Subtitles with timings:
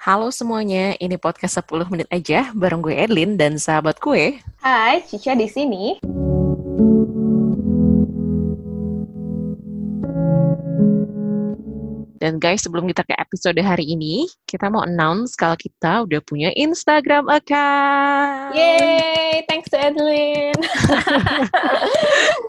[0.00, 4.40] Halo semuanya, ini podcast 10 menit aja bareng gue Edlin dan sahabat gue.
[4.64, 6.00] Hai, Cica di sini.
[12.16, 16.48] Dan guys, sebelum kita ke episode hari ini, kita mau announce kalau kita udah punya
[16.56, 18.56] Instagram account.
[18.56, 20.56] Yay, thanks to Edwin.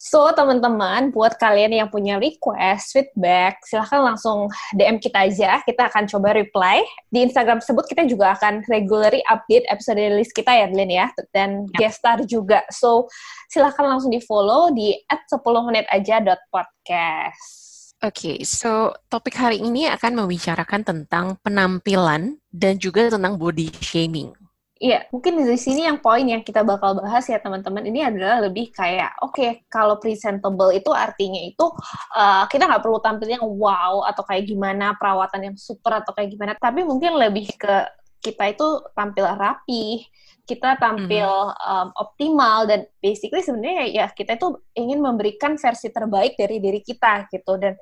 [0.02, 5.62] so, teman-teman, buat kalian yang punya request, feedback, silahkan langsung DM kita aja.
[5.62, 6.82] Kita akan coba reply.
[7.14, 11.08] Di Instagram tersebut kita juga akan regularly update episode list kita ya, Edwin ya.
[11.30, 11.78] Dan yep.
[11.78, 12.66] guest star juga.
[12.74, 13.06] So,
[13.54, 17.62] silahkan langsung di-follow di at 10 menit aja.podcast.
[18.02, 24.34] Oke, okay, so topik hari ini akan membicarakan tentang penampilan dan juga tentang body shaming.
[24.82, 28.74] Iya, mungkin di sini yang poin yang kita bakal bahas ya teman-teman ini adalah lebih
[28.74, 31.70] kayak, oke, okay, kalau presentable itu artinya itu
[32.18, 36.34] uh, kita nggak perlu tampil yang wow atau kayak gimana perawatan yang super atau kayak
[36.34, 37.86] gimana, tapi mungkin lebih ke
[38.26, 38.68] kita itu
[38.98, 40.02] tampil rapi,
[40.50, 41.70] kita tampil mm-hmm.
[41.70, 47.30] um, optimal dan basically sebenarnya ya kita itu ingin memberikan versi terbaik dari diri kita
[47.30, 47.78] gitu dan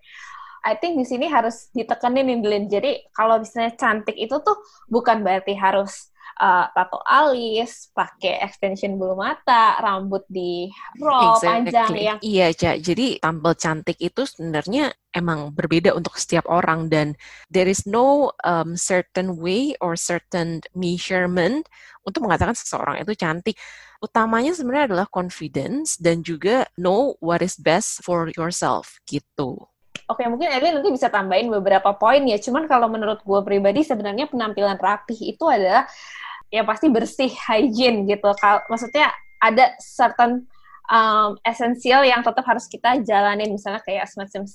[0.59, 2.67] I think di sini harus ditekenin Indlin.
[2.67, 4.59] Jadi kalau misalnya cantik itu tuh
[4.91, 11.47] bukan berarti harus uh, tato alis, pakai extension bulu mata, rambut di roll exactly.
[11.69, 12.77] panjang yang Iya, Cak.
[12.79, 17.13] Jadi tampil cantik itu sebenarnya emang berbeda untuk setiap orang dan
[17.51, 21.67] there is no um, certain way or certain measurement
[22.07, 23.59] untuk mengatakan seseorang itu cantik.
[23.99, 29.59] Utamanya sebenarnya adalah confidence dan juga know what is best for yourself gitu.
[30.09, 32.41] Oke, mungkin Elin nanti bisa tambahin beberapa poin ya.
[32.41, 35.85] Cuman kalau menurut gue pribadi sebenarnya penampilan rapih itu adalah
[36.49, 38.29] ya pasti bersih, hygiene gitu.
[38.37, 40.45] Kal maksudnya ada certain
[40.89, 43.53] um, esensial yang tetap harus kita jalanin.
[43.53, 44.45] Misalnya kayak semacam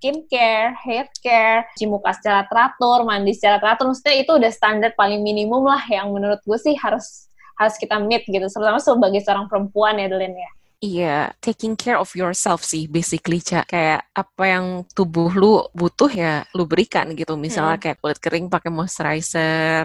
[0.00, 3.92] skincare, hair care, cuci muka secara teratur, mandi secara teratur.
[3.92, 7.28] Maksudnya itu udah standar paling minimum lah yang menurut gue sih harus
[7.60, 8.48] harus kita meet gitu.
[8.48, 10.50] Terutama sebagai seorang perempuan ya, Delin ya.
[10.80, 13.68] Iya, taking care of yourself sih basically, Cak.
[13.68, 17.36] Kayak apa yang tubuh lu butuh ya lu berikan gitu.
[17.36, 17.84] Misalnya hmm.
[17.84, 19.84] kayak kulit kering pakai moisturizer,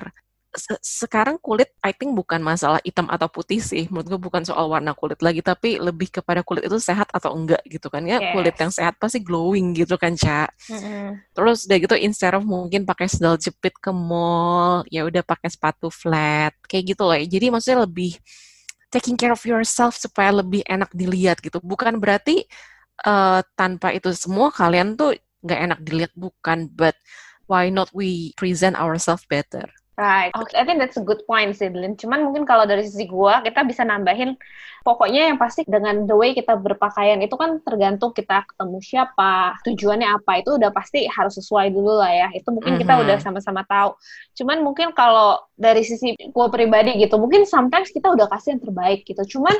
[0.79, 4.95] sekarang kulit I think bukan masalah hitam atau putih sih menurut gue bukan soal warna
[4.95, 8.31] kulit lagi tapi lebih kepada kulit itu sehat atau enggak gitu kan ya yes.
[8.31, 11.35] kulit yang sehat pasti glowing gitu kan cak mm-hmm.
[11.35, 15.91] terus udah gitu instead of mungkin pakai sandal jepit ke mall ya udah pakai sepatu
[15.91, 17.27] flat kayak gitu loh ya.
[17.27, 18.15] jadi maksudnya lebih
[18.89, 22.47] taking care of yourself supaya lebih enak dilihat gitu bukan berarti
[23.03, 26.95] uh, tanpa itu semua kalian tuh nggak enak dilihat bukan but
[27.51, 30.35] why not we present ourselves better Right.
[30.35, 31.71] Okay, I think that's a good point sih.
[31.71, 34.35] Cuman mungkin kalau dari sisi gua, kita bisa nambahin
[34.83, 40.19] pokoknya yang pasti dengan the way kita berpakaian itu kan tergantung kita ketemu siapa, tujuannya
[40.19, 42.27] apa, itu udah pasti harus sesuai dulu lah ya.
[42.35, 42.91] Itu mungkin mm -hmm.
[42.91, 43.95] kita udah sama-sama tahu.
[44.35, 49.07] Cuman mungkin kalau dari sisi gua pribadi gitu, mungkin sometimes kita udah kasih yang terbaik
[49.07, 49.39] gitu.
[49.39, 49.55] Cuman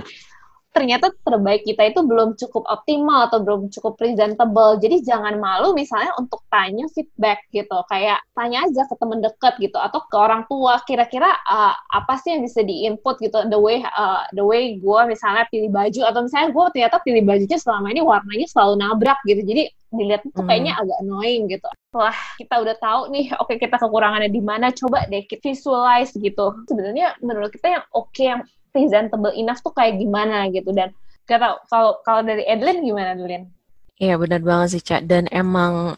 [0.76, 4.76] ternyata terbaik kita itu belum cukup optimal atau belum cukup presentable.
[4.84, 7.80] Jadi jangan malu misalnya untuk tanya feedback gitu.
[7.88, 12.36] Kayak tanya aja ke teman dekat gitu atau ke orang tua kira-kira uh, apa sih
[12.36, 16.52] yang bisa diinput gitu the way uh, the way gue misalnya pilih baju atau misalnya
[16.52, 19.40] gue ternyata pilih bajunya selama ini warnanya selalu nabrak gitu.
[19.40, 19.64] Jadi
[19.96, 20.82] dilihat tuh kayaknya hmm.
[20.84, 21.70] agak annoying gitu.
[21.96, 26.12] Wah, kita udah tahu nih, oke okay, kita kekurangannya di mana, coba deh kita visualize
[26.12, 26.52] gitu.
[26.68, 28.44] Sebenarnya menurut kita yang oke okay, yang
[28.76, 30.92] presentable enough tuh kayak gimana gitu dan
[31.24, 33.48] kata kalau kalau dari Edlin gimana Edlin?
[33.96, 35.96] Iya benar banget sih Cak dan emang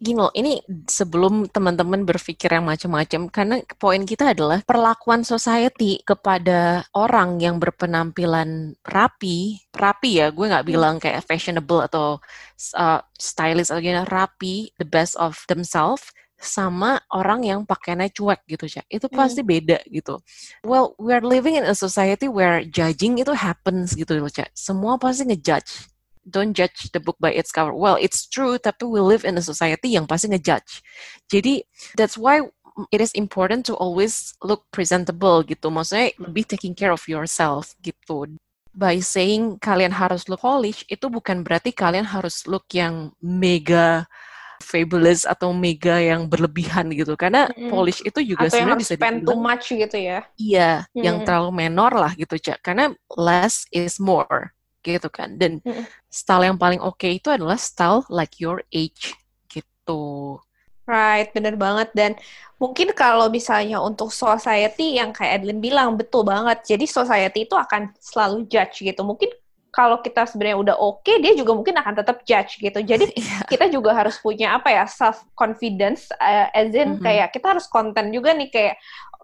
[0.00, 6.88] gini loh, ini sebelum teman-teman berpikir yang macam-macam, karena poin kita adalah perlakuan society kepada
[6.96, 10.72] orang yang berpenampilan rapi, rapi ya, gue nggak hmm.
[10.72, 12.16] bilang kayak fashionable atau
[12.80, 16.08] uh, stylish atau gini, rapi, the best of themselves,
[16.40, 18.88] sama orang yang pakainya cuek gitu, Cak.
[18.88, 19.14] Itu hmm.
[19.14, 20.18] pasti beda gitu.
[20.64, 24.48] Well, we're living in a society where judging itu happens gitu loh, Cak.
[24.56, 25.92] Semua pasti ngejudge.
[26.24, 27.76] Don't judge the book by its cover.
[27.76, 30.80] Well, it's true, tapi we live in a society yang pasti ngejudge.
[31.28, 31.64] Jadi,
[31.96, 32.40] that's why
[32.88, 35.68] it is important to always look presentable gitu.
[35.68, 38.40] Maksudnya lebih taking care of yourself gitu.
[38.70, 44.06] By saying kalian harus look polish, itu bukan berarti kalian harus look yang mega
[44.70, 47.74] fabulous atau mega yang berlebihan gitu karena mm.
[47.74, 51.02] polish itu juga atau sebenarnya bisa spend too much gitu ya iya mm.
[51.02, 54.54] yang terlalu menor lah gitu cak karena less is more
[54.86, 55.84] gitu kan dan mm.
[56.06, 59.10] style yang paling oke okay itu adalah style like your age
[59.50, 60.38] gitu
[60.90, 61.94] Right, bener banget.
[61.94, 62.18] Dan
[62.58, 66.66] mungkin kalau misalnya untuk society yang kayak Adeline bilang, betul banget.
[66.66, 69.06] Jadi society itu akan selalu judge gitu.
[69.06, 69.30] Mungkin
[69.80, 72.84] kalau kita sebenarnya udah oke, okay, dia juga mungkin akan tetap judge gitu.
[72.84, 73.48] Jadi yeah.
[73.48, 77.04] kita juga harus punya apa ya self confidence, uh, as in mm-hmm.
[77.08, 78.76] kayak kita harus konten juga nih kayak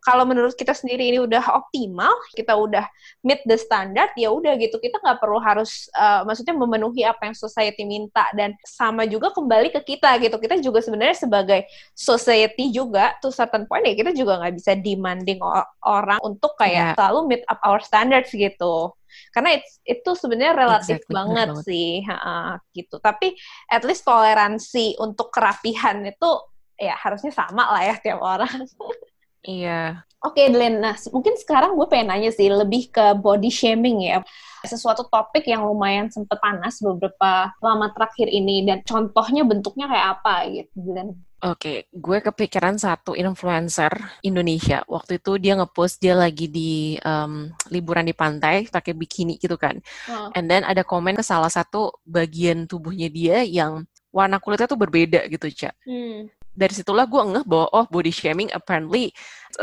[0.07, 2.87] kalau menurut kita sendiri ini udah optimal, kita udah
[3.27, 4.79] meet the standard, ya udah gitu.
[4.79, 9.75] Kita nggak perlu harus, uh, maksudnya memenuhi apa yang society minta dan sama juga kembali
[9.75, 10.39] ke kita gitu.
[10.39, 11.67] Kita juga sebenarnya sebagai
[11.99, 15.43] society juga, to certain point ya kita juga nggak bisa demanding
[15.83, 16.95] orang untuk kayak yeah.
[16.95, 18.95] selalu meet up our standards gitu
[19.33, 23.33] karena it's, itu sebenarnya relatif exactly, banget, banget sih ha, gitu tapi
[23.71, 26.31] at least toleransi untuk kerapihan itu
[26.77, 28.53] ya harusnya sama lah ya tiap orang
[29.47, 30.03] Iya.
[30.27, 30.83] Oke, okay, Glenn.
[30.83, 34.19] Nah, mungkin sekarang gue pengen nanya sih, lebih ke body shaming ya.
[34.67, 38.67] Sesuatu topik yang lumayan sempet panas beberapa lama terakhir ini.
[38.67, 41.15] Dan contohnya bentuknya kayak apa gitu, Glenn?
[41.47, 43.93] Oke, okay, gue kepikiran satu influencer
[44.27, 44.83] Indonesia.
[44.91, 49.79] Waktu itu dia ngepost dia lagi di um, liburan di pantai pakai bikini gitu kan.
[50.11, 50.35] Oh.
[50.35, 55.29] And then ada komen ke salah satu bagian tubuhnya dia yang warna kulitnya tuh berbeda
[55.31, 55.77] gitu, Cak.
[55.87, 59.13] Hmm dari situlah gue ngeh bahwa oh body shaming apparently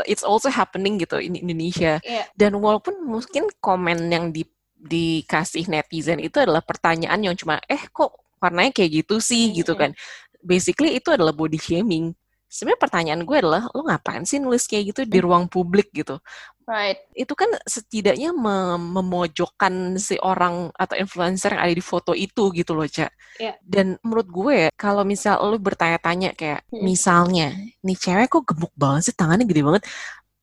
[0.06, 1.98] it's also happening gitu in Indonesia.
[2.06, 2.24] Yeah.
[2.38, 4.46] Dan walaupun mungkin komen yang di
[4.84, 9.58] dikasih netizen itu adalah pertanyaan yang cuma eh kok warnanya kayak gitu sih mm-hmm.
[9.60, 9.90] gitu kan.
[10.44, 12.14] Basically itu adalah body shaming.
[12.54, 16.22] Sebenarnya pertanyaan gue adalah lo ngapain sih nulis kayak gitu di ruang publik gitu?
[16.64, 17.02] Right.
[17.12, 22.72] Itu kan setidaknya mem memojokkan si orang atau influencer yang ada di foto itu gitu
[22.72, 23.10] loh, Cak.
[23.42, 23.58] Yeah.
[23.60, 26.78] Dan menurut gue, kalau misal lu bertanya-tanya kayak, hmm.
[26.80, 27.52] misalnya,
[27.82, 29.82] nih cewek kok gemuk banget sih, tangannya gede banget,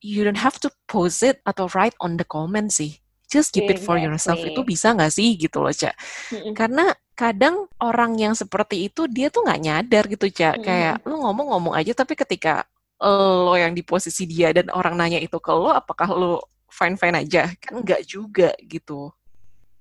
[0.03, 3.01] you don't have to post it atau write on the comment sih.
[3.31, 4.43] Just keep it for yourself.
[4.43, 5.95] Itu bisa nggak sih gitu loh, Cak.
[6.35, 6.51] Hmm.
[6.51, 10.59] Karena kadang orang yang seperti itu, dia tuh nggak nyadar gitu, Cak.
[10.59, 10.63] Hmm.
[10.67, 12.65] Kayak, ngomong-ngomong aja, tapi ketika
[13.01, 17.49] lo yang di posisi dia dan orang nanya itu ke lo, apakah lo fine-fine aja?
[17.57, 19.09] Kan enggak juga gitu.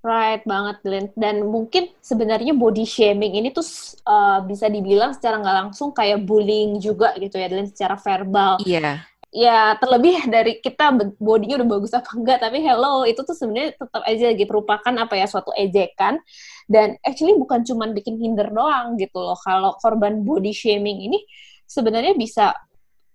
[0.01, 1.13] Right banget, Glenn.
[1.13, 3.65] Dan mungkin sebenarnya body shaming ini tuh
[4.09, 8.65] uh, bisa dibilang secara nggak langsung kayak bullying juga gitu ya, Glenn, secara verbal.
[8.65, 8.81] Iya.
[8.81, 8.99] Yeah.
[9.31, 10.91] Ya, terlebih dari kita
[11.23, 15.15] bodinya udah bagus apa enggak, tapi hello, itu tuh sebenarnya tetap aja gitu, merupakan apa
[15.15, 16.19] ya, suatu ejekan.
[16.67, 19.38] Dan actually bukan cuma bikin hinder doang gitu loh.
[19.38, 21.23] Kalau korban body shaming ini
[21.62, 22.50] sebenarnya bisa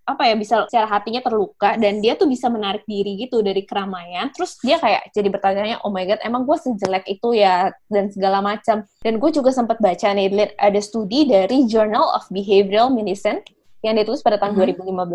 [0.06, 4.30] apa ya bisa secara hatinya terluka dan dia tuh bisa menarik diri gitu dari keramaian
[4.30, 8.38] terus dia kayak jadi bertanya oh my god emang gue sejelek itu ya dan segala
[8.38, 13.42] macam dan gue juga sempat baca nih ada studi dari Journal of Behavioral Medicine
[13.86, 15.06] yang ditulis pada tahun mm -hmm.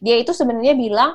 [0.04, 1.12] dia itu sebenarnya bilang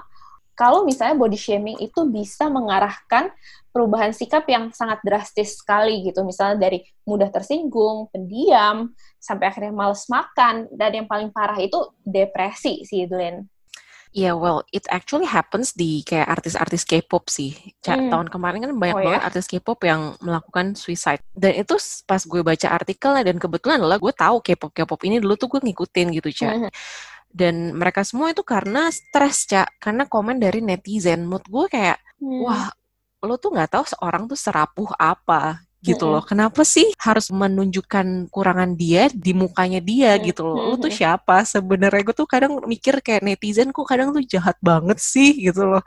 [0.54, 3.34] kalau misalnya body shaming itu bisa mengarahkan
[3.74, 6.22] perubahan sikap yang sangat drastis sekali gitu.
[6.22, 12.86] Misalnya dari mudah tersinggung, pendiam, sampai akhirnya males makan, dan yang paling parah itu depresi
[12.86, 13.50] sih, Glenn.
[14.14, 17.58] Iya, yeah, well, it actually happens di kayak artis-artis K-pop sih.
[17.82, 18.14] Hmm.
[18.14, 19.28] Tahun kemarin kan banyak oh, banget ya?
[19.28, 21.26] artis K-pop yang melakukan suicide.
[21.34, 21.74] Dan itu
[22.06, 25.66] pas gue baca artikelnya dan kebetulan adalah gue tahu K-pop K-pop ini dulu tuh gue
[25.66, 26.54] ngikutin gitu, Cak.
[26.54, 26.70] Hmm.
[27.34, 29.82] Dan mereka semua itu karena stres, Cak.
[29.82, 31.26] Karena komen dari netizen.
[31.26, 32.46] Menurut gue kayak, hmm.
[32.46, 32.70] wah
[33.24, 36.24] lo tuh nggak tahu seorang tuh serapuh apa gitu loh.
[36.24, 40.72] Kenapa sih harus menunjukkan kurangan dia di mukanya dia gitu loh.
[40.72, 41.44] Lo tuh siapa?
[41.44, 45.84] Sebenarnya gue tuh kadang mikir kayak netizen kok kadang tuh jahat banget sih gitu loh.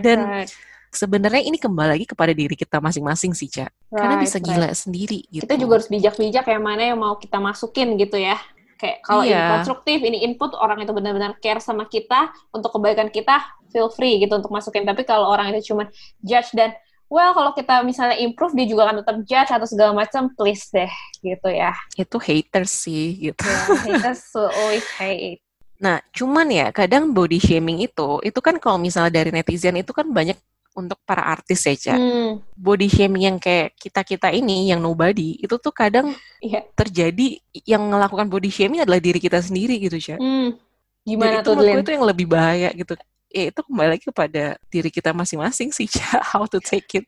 [0.00, 0.48] Dan
[0.94, 3.68] sebenarnya ini kembali lagi kepada diri kita masing-masing sih, Cak.
[3.68, 4.46] Right, Karena bisa right.
[4.48, 5.42] gila sendiri gitu.
[5.44, 8.38] Kita juga harus bijak-bijak yang mana yang mau kita masukin gitu ya.
[8.74, 9.38] Kayak kalau iya.
[9.38, 14.22] ini konstruktif, ini input orang itu benar-benar care sama kita untuk kebaikan kita, feel free
[14.22, 14.86] gitu untuk masukin.
[14.86, 15.90] Tapi kalau orang itu cuma
[16.22, 16.74] judge dan
[17.08, 20.90] well kalau kita misalnya improve dia juga akan tetap judge atau segala macam, please deh
[21.22, 21.72] gitu ya.
[21.94, 23.44] Itu haters sih gitu.
[23.44, 24.22] Yeah, haters
[24.60, 25.44] always hate.
[25.82, 30.06] Nah, cuman ya kadang body shaming itu, itu kan kalau misalnya dari netizen itu kan
[30.06, 30.38] banyak
[30.74, 31.98] untuk para artis ya, Cak.
[31.98, 32.30] Hmm.
[32.56, 36.10] Body shaming yang kayak kita-kita ini, yang nobody, itu tuh kadang
[36.42, 36.66] yeah.
[36.74, 40.18] terjadi yang melakukan body shaming adalah diri kita sendiri gitu, Cak.
[40.18, 40.58] Hmm.
[41.04, 42.96] Gimana Jadi tuh, itu itu yang lebih bahaya gitu
[43.34, 45.90] ya itu kembali lagi kepada diri kita masing-masing sih
[46.30, 47.04] how to take it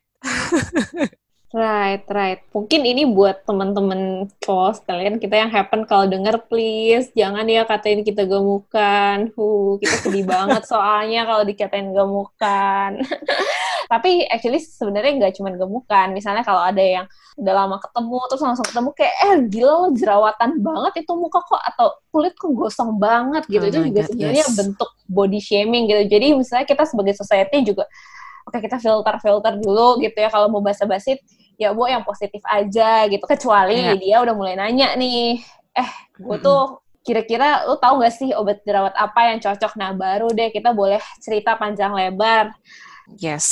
[1.55, 2.43] Right, right.
[2.51, 8.03] Mungkin ini buat teman-teman cowok sekalian kita yang happen kalau denger please jangan ya katain
[8.03, 9.31] kita gemukan.
[9.31, 12.99] Huh, kita sedih banget soalnya kalau dikatain gemukan.
[13.87, 16.07] Tapi actually sebenarnya nggak cuma gemukan.
[16.11, 17.05] Misalnya kalau ada yang
[17.39, 21.61] udah lama ketemu terus langsung ketemu kayak eh gila lo jerawatan banget itu muka kok
[21.61, 23.63] atau kulit kok gosong banget gitu.
[23.63, 24.55] Oh itu juga sebenarnya yes.
[24.55, 26.03] bentuk body shaming gitu.
[26.05, 27.87] Jadi misalnya kita sebagai society juga
[28.47, 31.19] oke kita filter filter dulu gitu ya kalau mau basa-basi
[31.59, 33.99] ya bu yang positif aja gitu kecuali yeah.
[33.99, 35.43] dia udah mulai nanya nih
[35.75, 40.31] eh gue tuh kira-kira lu tahu gak sih obat jerawat apa yang cocok nah baru
[40.31, 42.55] deh kita boleh cerita panjang lebar
[43.15, 43.47] yes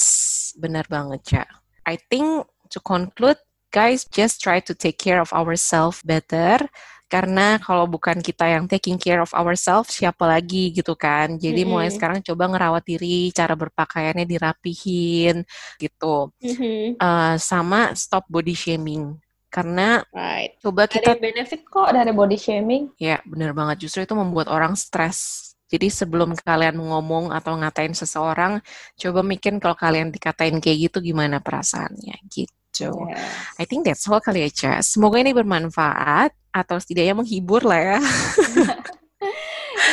[0.59, 1.49] benar banget cak
[1.85, 3.37] I think to conclude
[3.75, 6.63] guys just try to take care of ourselves better.
[7.05, 11.37] Karena kalau bukan kita yang taking care of ourselves siapa lagi gitu kan?
[11.37, 11.69] Jadi mm-hmm.
[11.69, 15.45] mulai sekarang coba ngerawat diri cara berpakaiannya dirapihin
[15.77, 16.33] gitu.
[16.41, 16.97] Mm-hmm.
[16.97, 19.21] uh, sama stop body shaming.
[19.53, 20.57] Karena right.
[20.59, 22.89] coba kita ada benefit kok dari body shaming.
[22.97, 23.85] Ya bener banget.
[23.85, 28.61] Justru itu membuat orang stres jadi sebelum kalian ngomong atau ngatain seseorang,
[28.97, 32.91] coba mikir kalau kalian dikatain kayak gitu gimana perasaannya gitu.
[33.09, 33.57] Yes.
[33.57, 37.99] I think that's all kali ya, Semoga ini bermanfaat atau setidaknya menghibur lah ya.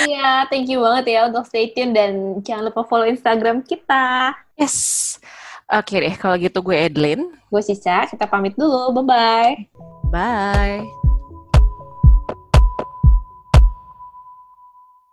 [0.03, 4.35] Iya, yeah, thank you banget ya untuk stay tune dan jangan lupa follow Instagram kita.
[4.55, 5.19] Yes.
[5.71, 7.21] Oke okay deh, kalau gitu gue Edlin.
[7.51, 8.95] Gue Cica, kita pamit dulu.
[9.03, 9.53] Bye-bye.
[10.11, 11.02] Bye.